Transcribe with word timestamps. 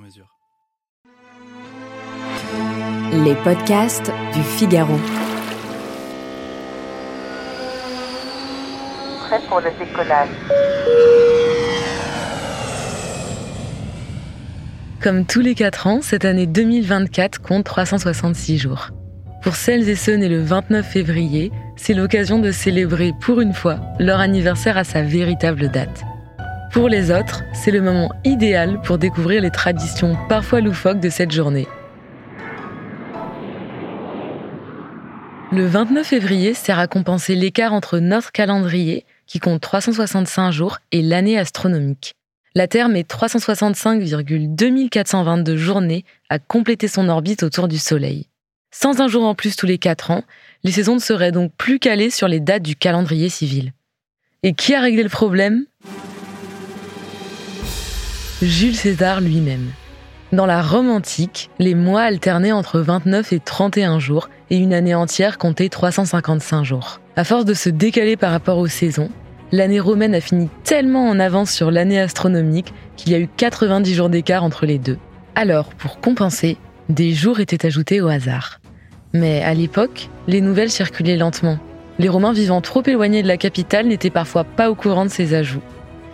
mesure. 0.00 0.26
Les 3.12 3.34
podcasts 3.36 4.12
du 4.34 4.42
Figaro. 4.42 4.96
Prêt 9.26 9.40
pour 9.48 9.60
le 9.60 9.70
décollage. 9.78 10.28
Comme 15.02 15.24
tous 15.24 15.40
les 15.40 15.54
4 15.54 15.86
ans, 15.86 16.00
cette 16.02 16.24
année 16.24 16.46
2024 16.46 17.40
compte 17.40 17.64
366 17.64 18.58
jours. 18.58 18.90
Pour 19.42 19.56
celles 19.56 19.88
et 19.88 19.94
ceux 19.94 20.16
nés 20.16 20.28
le 20.28 20.42
29 20.42 20.86
février, 20.86 21.50
c'est 21.76 21.94
l'occasion 21.94 22.38
de 22.38 22.50
célébrer 22.50 23.12
pour 23.20 23.40
une 23.40 23.54
fois 23.54 23.80
leur 23.98 24.20
anniversaire 24.20 24.76
à 24.76 24.84
sa 24.84 25.00
véritable 25.02 25.70
date. 25.70 26.04
Pour 26.72 26.88
les 26.88 27.10
autres, 27.10 27.42
c'est 27.52 27.72
le 27.72 27.82
moment 27.82 28.12
idéal 28.24 28.80
pour 28.82 28.96
découvrir 28.96 29.42
les 29.42 29.50
traditions 29.50 30.16
parfois 30.28 30.60
loufoques 30.60 31.00
de 31.00 31.08
cette 31.08 31.32
journée. 31.32 31.66
Le 35.50 35.66
29 35.66 36.06
février 36.06 36.54
sert 36.54 36.78
à 36.78 36.86
compenser 36.86 37.34
l'écart 37.34 37.72
entre 37.72 37.98
notre 37.98 38.30
calendrier, 38.30 39.04
qui 39.26 39.40
compte 39.40 39.60
365 39.60 40.52
jours, 40.52 40.78
et 40.92 41.02
l'année 41.02 41.36
astronomique. 41.36 42.14
La 42.54 42.68
Terre 42.68 42.88
met 42.88 43.02
365,2422 43.02 45.56
journées 45.56 46.04
à 46.28 46.38
compléter 46.38 46.86
son 46.86 47.08
orbite 47.08 47.42
autour 47.42 47.66
du 47.66 47.78
Soleil. 47.78 48.28
Sans 48.70 49.00
un 49.00 49.08
jour 49.08 49.24
en 49.24 49.34
plus 49.34 49.56
tous 49.56 49.66
les 49.66 49.78
4 49.78 50.12
ans, 50.12 50.22
les 50.62 50.70
saisons 50.70 50.94
ne 50.94 51.00
seraient 51.00 51.32
donc 51.32 51.50
plus 51.56 51.80
calées 51.80 52.10
sur 52.10 52.28
les 52.28 52.38
dates 52.38 52.62
du 52.62 52.76
calendrier 52.76 53.28
civil. 53.28 53.72
Et 54.44 54.54
qui 54.54 54.72
a 54.72 54.80
réglé 54.80 55.02
le 55.02 55.08
problème? 55.08 55.64
Jules 58.42 58.74
César 58.74 59.20
lui-même. 59.20 59.70
Dans 60.32 60.46
la 60.46 60.62
Rome 60.62 60.88
antique, 60.88 61.50
les 61.58 61.74
mois 61.74 62.00
alternaient 62.00 62.52
entre 62.52 62.80
29 62.80 63.34
et 63.34 63.38
31 63.38 63.98
jours 63.98 64.30
et 64.48 64.56
une 64.56 64.72
année 64.72 64.94
entière 64.94 65.36
comptait 65.36 65.68
355 65.68 66.64
jours. 66.64 67.02
À 67.16 67.24
force 67.24 67.44
de 67.44 67.52
se 67.52 67.68
décaler 67.68 68.16
par 68.16 68.32
rapport 68.32 68.56
aux 68.56 68.66
saisons, 68.66 69.10
l'année 69.52 69.78
romaine 69.78 70.14
a 70.14 70.22
fini 70.22 70.48
tellement 70.64 71.06
en 71.10 71.20
avance 71.20 71.50
sur 71.50 71.70
l'année 71.70 72.00
astronomique 72.00 72.72
qu'il 72.96 73.12
y 73.12 73.14
a 73.14 73.18
eu 73.18 73.28
90 73.36 73.94
jours 73.94 74.08
d'écart 74.08 74.42
entre 74.42 74.64
les 74.64 74.78
deux. 74.78 74.96
Alors, 75.34 75.74
pour 75.74 76.00
compenser, 76.00 76.56
des 76.88 77.12
jours 77.12 77.40
étaient 77.40 77.66
ajoutés 77.66 78.00
au 78.00 78.08
hasard. 78.08 78.60
Mais 79.12 79.42
à 79.42 79.52
l'époque, 79.52 80.08
les 80.28 80.40
nouvelles 80.40 80.70
circulaient 80.70 81.18
lentement. 81.18 81.58
Les 81.98 82.08
Romains 82.08 82.32
vivant 82.32 82.62
trop 82.62 82.82
éloignés 82.86 83.22
de 83.22 83.28
la 83.28 83.36
capitale 83.36 83.86
n'étaient 83.86 84.08
parfois 84.08 84.44
pas 84.44 84.70
au 84.70 84.74
courant 84.74 85.04
de 85.04 85.10
ces 85.10 85.34
ajouts 85.34 85.60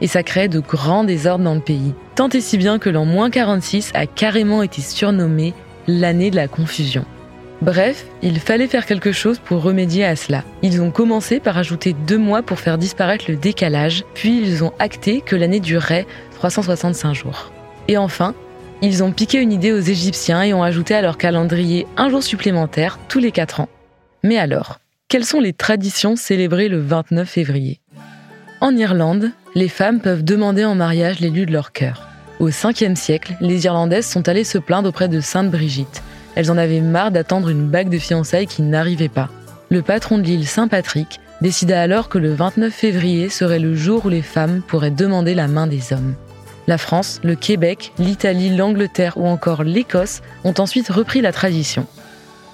et 0.00 0.06
ça 0.06 0.22
créait 0.22 0.48
de 0.48 0.60
grands 0.60 1.04
désordres 1.04 1.44
dans 1.44 1.54
le 1.54 1.60
pays. 1.60 1.94
Tant 2.14 2.28
et 2.28 2.40
si 2.40 2.58
bien 2.58 2.78
que 2.78 2.90
l'an 2.90 3.30
46 3.30 3.92
a 3.94 4.06
carrément 4.06 4.62
été 4.62 4.82
surnommé 4.82 5.54
l'année 5.86 6.30
de 6.30 6.36
la 6.36 6.48
confusion. 6.48 7.04
Bref, 7.62 8.06
il 8.22 8.40
fallait 8.40 8.68
faire 8.68 8.86
quelque 8.86 9.12
chose 9.12 9.38
pour 9.38 9.62
remédier 9.62 10.06
à 10.06 10.16
cela. 10.16 10.44
Ils 10.62 10.80
ont 10.80 10.90
commencé 10.90 11.40
par 11.40 11.58
ajouter 11.58 11.94
deux 12.06 12.16
mois 12.16 12.42
pour 12.42 12.58
faire 12.58 12.78
disparaître 12.78 13.26
le 13.28 13.36
décalage, 13.36 14.04
puis 14.14 14.40
ils 14.40 14.64
ont 14.64 14.72
acté 14.78 15.20
que 15.20 15.36
l'année 15.36 15.60
durerait 15.60 16.06
365 16.36 17.12
jours. 17.12 17.52
Et 17.86 17.98
enfin, 17.98 18.34
ils 18.80 19.02
ont 19.02 19.12
piqué 19.12 19.38
une 19.38 19.52
idée 19.52 19.72
aux 19.72 19.80
Égyptiens 19.80 20.42
et 20.42 20.54
ont 20.54 20.62
ajouté 20.62 20.94
à 20.94 21.02
leur 21.02 21.18
calendrier 21.18 21.86
un 21.98 22.08
jour 22.08 22.22
supplémentaire 22.22 22.98
tous 23.08 23.18
les 23.18 23.30
quatre 23.30 23.60
ans. 23.60 23.68
Mais 24.22 24.38
alors, 24.38 24.78
quelles 25.08 25.26
sont 25.26 25.40
les 25.40 25.52
traditions 25.52 26.16
célébrées 26.16 26.68
le 26.68 26.80
29 26.80 27.28
février? 27.28 27.80
En 28.62 28.74
Irlande, 28.74 29.32
les 29.54 29.68
femmes 29.68 30.00
peuvent 30.00 30.24
demander 30.24 30.64
en 30.64 30.74
mariage 30.74 31.20
l'élu 31.20 31.46
de 31.46 31.52
leur 31.52 31.72
cœur. 31.72 32.06
Au 32.38 32.48
5e 32.50 32.94
siècle, 32.94 33.36
les 33.40 33.64
Irlandaises 33.64 34.06
sont 34.06 34.28
allées 34.28 34.44
se 34.44 34.58
plaindre 34.58 34.88
auprès 34.88 35.08
de 35.08 35.20
Sainte 35.20 35.50
Brigitte. 35.50 36.02
Elles 36.34 36.50
en 36.50 36.56
avaient 36.56 36.80
marre 36.80 37.10
d'attendre 37.10 37.48
une 37.48 37.68
bague 37.68 37.90
de 37.90 37.98
fiançailles 37.98 38.46
qui 38.46 38.62
n'arrivait 38.62 39.08
pas. 39.08 39.28
Le 39.70 39.82
patron 39.82 40.18
de 40.18 40.22
l'île 40.22 40.46
Saint-Patrick 40.46 41.20
décida 41.40 41.80
alors 41.80 42.08
que 42.08 42.18
le 42.18 42.32
29 42.32 42.72
février 42.72 43.28
serait 43.28 43.58
le 43.58 43.74
jour 43.74 44.06
où 44.06 44.08
les 44.08 44.22
femmes 44.22 44.62
pourraient 44.66 44.90
demander 44.90 45.34
la 45.34 45.48
main 45.48 45.66
des 45.66 45.92
hommes. 45.92 46.14
La 46.66 46.78
France, 46.78 47.20
le 47.24 47.34
Québec, 47.34 47.92
l'Italie, 47.98 48.54
l'Angleterre 48.54 49.16
ou 49.16 49.26
encore 49.26 49.64
l'Écosse 49.64 50.20
ont 50.44 50.54
ensuite 50.58 50.88
repris 50.88 51.20
la 51.20 51.32
tradition. 51.32 51.86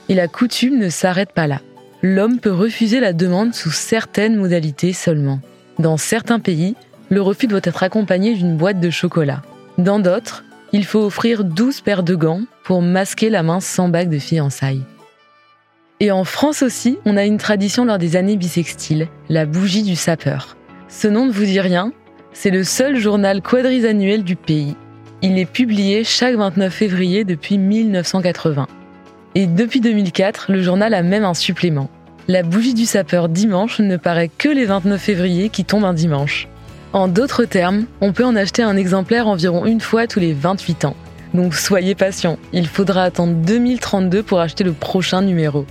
Et 0.09 0.15
la 0.15 0.29
coutume 0.29 0.79
ne 0.79 0.89
s'arrête 0.89 1.33
pas 1.33 1.47
là. 1.47 1.61
L'homme 2.03 2.39
peut 2.39 2.53
refuser 2.53 3.01
la 3.01 3.13
demande 3.13 3.55
sous 3.55 3.73
certaines 3.73 4.37
modalités 4.37 4.93
seulement. 4.93 5.41
Dans 5.79 5.97
certains 5.97 6.41
pays, 6.41 6.75
le 7.11 7.21
refus 7.21 7.47
doit 7.47 7.61
être 7.63 7.83
accompagné 7.83 8.35
d'une 8.35 8.57
boîte 8.57 8.81
de 8.81 8.91
chocolat. 8.91 9.43
Dans 9.79 9.99
d'autres, 9.99 10.43
il 10.73 10.85
faut 10.85 11.05
offrir 11.05 11.45
12 11.45 11.83
paires 11.83 12.03
de 12.03 12.15
gants 12.15 12.43
pour 12.65 12.83
masquer 12.83 13.31
la 13.31 13.43
main 13.43 13.61
sans 13.61 13.89
bague 13.89 14.09
de 14.09 14.19
fiançailles. 14.19 14.83
Et 16.01 16.11
en 16.11 16.25
France 16.25 16.63
aussi, 16.63 16.99
on 17.05 17.17
a 17.17 17.25
une 17.25 17.39
tradition 17.39 17.85
lors 17.85 17.99
des 17.99 18.17
années 18.17 18.37
bissextiles, 18.37 19.09
la 19.29 19.47
bougie 19.47 19.83
du 19.83 19.97
sapeur. 19.97 20.57
Ce 20.89 21.09
nom 21.09 21.27
ne 21.27 21.33
vous 21.33 21.45
dit 21.45 21.61
rien 21.61 21.93
C'est 22.33 22.51
le 22.51 22.65
seul 22.65 22.97
journal 22.97 23.43
quadrisannuel 23.43 24.25
du 24.25 24.37
pays. 24.37 24.77
Il 25.23 25.39
est 25.39 25.51
publié 25.51 26.05
chaque 26.05 26.37
29 26.37 26.73
février 26.73 27.25
depuis 27.25 27.59
1980. 27.59 28.67
Et 29.35 29.47
depuis 29.47 29.81
2004, 29.81 30.51
le 30.51 30.63
journal 30.63 30.95
a 30.95 31.03
même 31.03 31.25
un 31.25 31.35
supplément. 31.35 31.91
La 32.29 32.43
bougie 32.43 32.75
du 32.75 32.87
sapeur 32.87 33.29
dimanche 33.29 33.79
ne 33.79 33.97
paraît 33.97 34.33
que 34.37 34.49
les 34.49 34.65
29 34.65 35.01
février 35.01 35.49
qui 35.49 35.65
tombent 35.65 35.85
un 35.85 35.95
dimanche. 35.95 36.49
En 36.93 37.07
d'autres 37.07 37.45
termes, 37.45 37.85
on 38.01 38.13
peut 38.13 38.25
en 38.25 38.35
acheter 38.35 38.65
un 38.65 38.77
exemplaire 38.77 39.29
environ 39.29 39.65
une 39.65 39.81
fois 39.81 40.09
tous 40.09 40.19
les 40.19 40.33
28 40.33 40.87
ans. 40.87 40.97
Donc 41.35 41.55
soyez 41.55 41.95
patient, 41.95 42.37
il 42.53 42.67
faudra 42.67 43.05
attendre 43.05 43.35
2032 43.35 44.25
pour 44.25 44.41
acheter 44.41 44.65
le 44.65 44.73
prochain 44.73 45.23
numéro. 45.23 45.67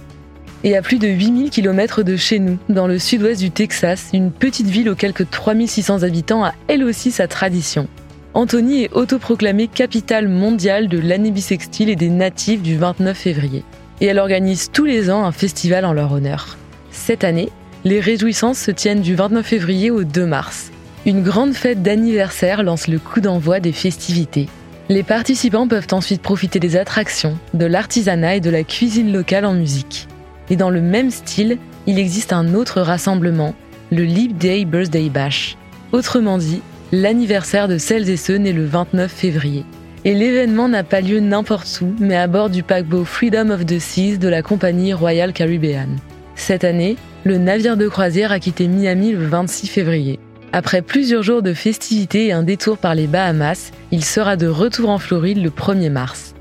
Et 0.64 0.78
à 0.78 0.82
plus 0.82 0.98
de 0.98 1.10
8000 1.10 1.50
km 1.50 2.04
de 2.04 2.16
chez 2.16 2.40
nous, 2.40 2.58
dans 2.70 2.88
le 2.88 3.00
sud-ouest 3.00 3.42
du 3.42 3.52
Texas, 3.52 4.12
une 4.14 4.32
petite 4.32 4.68
ville 4.68 4.90
aux 4.90 4.96
quelques 4.96 5.30
3600 5.30 6.04
habitants 6.04 6.46
a 6.46 6.54
elle 6.70 6.86
aussi 6.86 7.12
sa 7.12 7.28
tradition. 7.28 7.90
Antony 8.34 8.84
est 8.84 8.94
autoproclamée 8.94 9.68
capitale 9.68 10.30
mondiale 10.30 10.88
de 10.88 11.00
l'année 11.00 11.32
bissextile 11.32 11.90
et 11.90 11.98
des 11.98 12.10
natifs 12.10 12.62
du 12.62 12.78
29 12.78 13.18
février. 13.18 13.66
Et 14.02 14.06
elle 14.06 14.20
organise 14.20 14.72
tous 14.72 14.86
les 14.86 15.10
ans 15.10 15.26
un 15.26 15.32
festival 15.32 15.86
en 15.86 15.94
leur 15.94 16.12
honneur. 16.12 16.58
Cette 16.92 17.24
année, 17.24 17.50
les 17.84 18.00
réjouissances 18.00 18.60
se 18.60 18.72
tiennent 18.72 19.02
du 19.02 19.16
29 19.16 19.46
février 19.46 19.92
au 19.92 20.04
2 20.04 20.26
mars. 20.26 20.72
Une 21.06 21.22
grande 21.22 21.54
fête 21.54 21.84
d'anniversaire 21.84 22.64
lance 22.64 22.88
le 22.88 23.00
coup 23.00 23.22
d'envoi 23.22 23.60
des 23.60 23.72
festivités. 23.72 24.48
Les 24.90 25.04
participants 25.04 25.68
peuvent 25.68 25.88
ensuite 25.92 26.22
profiter 26.22 26.60
des 26.60 26.78
attractions, 26.78 27.38
de 27.54 27.66
l'artisanat 27.66 28.36
et 28.36 28.40
de 28.40 28.50
la 28.50 28.64
cuisine 28.64 29.12
locale 29.12 29.46
en 29.46 29.54
musique. 29.54 30.08
Et 30.50 30.56
dans 30.56 30.70
le 30.70 30.82
même 30.82 31.12
style, 31.12 31.58
il 31.88 32.00
existe 32.00 32.34
un 32.34 32.54
autre 32.54 32.82
rassemblement, 32.82 33.56
le 33.92 34.04
Leap 34.04 34.38
Day 34.38 34.66
Birthday 34.66 35.10
Bash. 35.10 35.58
Autrement 35.92 36.38
dit, 36.38 36.62
l'anniversaire 36.92 37.68
de 37.68 37.78
celles 37.78 38.10
et 38.10 38.18
ceux 38.18 38.38
nés 38.38 38.54
le 38.54 38.66
29 38.66 39.12
février. 39.12 39.66
Et 40.08 40.14
l'événement 40.14 40.70
n'a 40.70 40.84
pas 40.84 41.02
lieu 41.02 41.20
n'importe 41.20 41.82
où, 41.82 41.96
mais 42.00 42.16
à 42.16 42.28
bord 42.28 42.52
du 42.52 42.62
paquebot 42.62 43.06
Freedom 43.06 43.50
of 43.50 43.66
the 43.66 43.80
Seas 43.80 44.18
de 44.18 44.28
la 44.28 44.44
compagnie 44.44 44.94
Royal 44.94 45.34
Caribbean. 45.34 45.98
Cette 46.36 46.64
année, 46.64 46.96
le 47.24 47.40
navire 47.40 47.76
de 47.76 47.88
croisière 47.88 48.32
a 48.32 48.40
quitté 48.40 48.68
Miami 48.68 49.14
le 49.14 49.26
26 49.26 49.66
février. 49.66 50.20
Après 50.54 50.84
plusieurs 50.84 51.24
jours 51.24 51.42
de 51.42 51.56
festivités 51.56 52.28
et 52.28 52.34
un 52.34 52.44
détour 52.44 52.78
par 52.78 52.94
les 52.94 53.08
Bahamas, 53.08 53.72
il 53.92 54.06
sera 54.06 54.36
de 54.36 54.46
retour 54.46 54.92
en 54.92 55.00
Floride 55.00 55.42
le 55.42 55.50
1er 55.50 55.90
mars. 55.90 56.36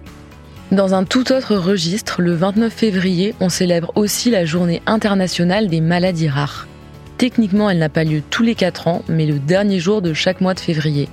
Dans 0.70 0.92
un 0.92 1.04
tout 1.04 1.32
autre 1.32 1.56
registre, 1.56 2.20
le 2.20 2.34
29 2.34 2.70
février, 2.70 3.34
on 3.40 3.48
célèbre 3.48 3.92
aussi 3.94 4.30
la 4.30 4.44
journée 4.44 4.82
internationale 4.84 5.68
des 5.68 5.80
maladies 5.80 6.28
rares. 6.28 6.68
Techniquement, 7.16 7.70
elle 7.70 7.78
n'a 7.78 7.88
pas 7.88 8.04
lieu 8.04 8.20
tous 8.28 8.42
les 8.42 8.56
4 8.56 8.88
ans, 8.88 9.02
mais 9.08 9.24
le 9.24 9.38
dernier 9.38 9.78
jour 9.78 10.02
de 10.02 10.12
chaque 10.12 10.42
mois 10.42 10.52
de 10.52 10.60
février. 10.60 11.08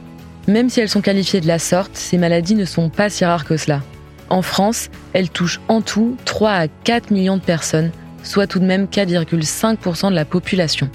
Même 0.48 0.70
si 0.70 0.80
elles 0.80 0.90
sont 0.90 1.02
qualifiées 1.02 1.42
de 1.42 1.48
la 1.48 1.60
sorte, 1.60 1.92
ces 1.96 2.18
maladies 2.18 2.56
ne 2.56 2.66
sont 2.66 2.90
pas 2.90 3.10
si 3.10 3.26
rares 3.26 3.46
que 3.46 3.58
cela. 3.58 3.82
En 4.30 4.42
France, 4.42 4.90
elles 5.14 5.30
touchent 5.30 5.62
en 5.68 5.82
tout 5.82 6.16
3 6.26 6.52
à 6.52 6.68
4 6.68 7.12
millions 7.12 7.38
de 7.38 7.42
personnes, 7.42 7.92
soit 8.24 8.48
tout 8.48 8.60
de 8.60 8.66
même 8.66 8.86
4,5% 8.86 10.10
de 10.10 10.16
la 10.16 10.26
population. 10.26 10.90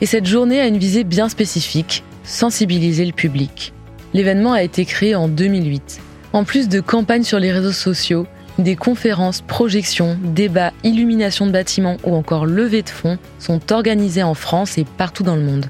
Et 0.00 0.06
cette 0.06 0.26
journée 0.26 0.60
a 0.60 0.66
une 0.66 0.78
visée 0.78 1.04
bien 1.04 1.28
spécifique, 1.28 2.02
sensibiliser 2.24 3.04
le 3.04 3.12
public. 3.12 3.72
L'événement 4.14 4.52
a 4.52 4.62
été 4.62 4.84
créé 4.84 5.14
en 5.14 5.28
2008. 5.28 6.00
En 6.32 6.44
plus 6.44 6.68
de 6.68 6.80
campagnes 6.80 7.24
sur 7.24 7.38
les 7.38 7.52
réseaux 7.52 7.72
sociaux, 7.72 8.26
des 8.58 8.76
conférences, 8.76 9.40
projections, 9.40 10.18
débats, 10.22 10.72
illuminations 10.84 11.46
de 11.46 11.52
bâtiments 11.52 11.96
ou 12.04 12.14
encore 12.14 12.46
levées 12.46 12.82
de 12.82 12.88
fonds 12.88 13.18
sont 13.38 13.72
organisées 13.72 14.22
en 14.22 14.34
France 14.34 14.78
et 14.78 14.84
partout 14.84 15.22
dans 15.22 15.36
le 15.36 15.42
monde. 15.42 15.66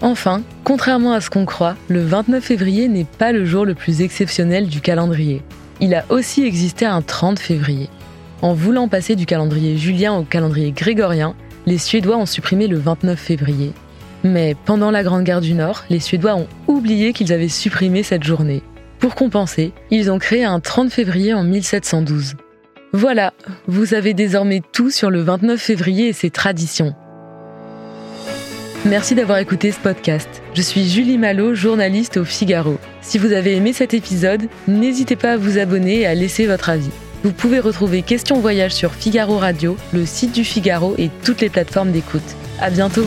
Enfin, 0.00 0.42
contrairement 0.64 1.12
à 1.12 1.20
ce 1.20 1.30
qu'on 1.30 1.44
croit, 1.44 1.76
le 1.88 2.02
29 2.02 2.42
février 2.42 2.88
n'est 2.88 3.04
pas 3.04 3.32
le 3.32 3.44
jour 3.44 3.64
le 3.64 3.74
plus 3.74 4.00
exceptionnel 4.00 4.66
du 4.66 4.80
calendrier. 4.80 5.42
Il 5.80 5.94
a 5.94 6.04
aussi 6.08 6.44
existé 6.44 6.86
un 6.86 7.02
30 7.02 7.38
février. 7.38 7.88
En 8.42 8.54
voulant 8.54 8.88
passer 8.88 9.14
du 9.14 9.26
calendrier 9.26 9.76
julien 9.76 10.14
au 10.14 10.22
calendrier 10.22 10.72
grégorien, 10.72 11.34
les 11.66 11.78
Suédois 11.78 12.16
ont 12.16 12.26
supprimé 12.26 12.66
le 12.66 12.78
29 12.78 13.18
février. 13.18 13.72
Mais 14.22 14.56
pendant 14.64 14.90
la 14.90 15.02
Grande 15.02 15.24
Guerre 15.24 15.40
du 15.40 15.54
Nord, 15.54 15.84
les 15.90 16.00
Suédois 16.00 16.34
ont 16.34 16.48
oublié 16.66 17.12
qu'ils 17.12 17.32
avaient 17.32 17.48
supprimé 17.48 18.02
cette 18.02 18.24
journée. 18.24 18.62
Pour 18.98 19.14
compenser, 19.14 19.72
ils 19.90 20.10
ont 20.10 20.18
créé 20.18 20.44
un 20.44 20.60
30 20.60 20.90
février 20.90 21.34
en 21.34 21.44
1712. 21.44 22.34
Voilà, 22.92 23.34
vous 23.66 23.86
savez 23.86 24.14
désormais 24.14 24.62
tout 24.72 24.90
sur 24.90 25.10
le 25.10 25.20
29 25.20 25.60
février 25.60 26.08
et 26.08 26.12
ses 26.12 26.30
traditions. 26.30 26.94
Merci 28.86 29.14
d'avoir 29.14 29.38
écouté 29.38 29.72
ce 29.72 29.78
podcast. 29.80 30.28
Je 30.52 30.60
suis 30.60 30.86
Julie 30.86 31.16
Malo, 31.16 31.54
journaliste 31.54 32.18
au 32.18 32.24
Figaro. 32.24 32.78
Si 33.00 33.16
vous 33.16 33.32
avez 33.32 33.56
aimé 33.56 33.72
cet 33.72 33.94
épisode, 33.94 34.42
n'hésitez 34.68 35.16
pas 35.16 35.32
à 35.32 35.36
vous 35.38 35.56
abonner 35.56 36.00
et 36.00 36.06
à 36.06 36.14
laisser 36.14 36.46
votre 36.46 36.68
avis. 36.68 36.90
Vous 37.22 37.32
pouvez 37.32 37.60
retrouver 37.60 38.02
Question 38.02 38.40
Voyage 38.40 38.74
sur 38.74 38.92
Figaro 38.92 39.38
Radio, 39.38 39.78
le 39.94 40.04
site 40.04 40.32
du 40.32 40.44
Figaro 40.44 40.94
et 40.98 41.08
toutes 41.24 41.40
les 41.40 41.48
plateformes 41.48 41.92
d'écoute. 41.92 42.36
À 42.60 42.68
bientôt! 42.68 43.06